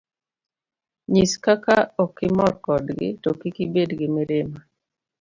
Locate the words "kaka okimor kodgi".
1.43-3.07